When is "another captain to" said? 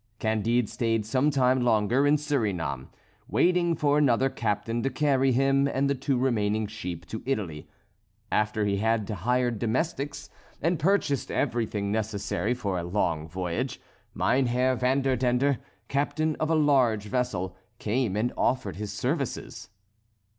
3.99-4.89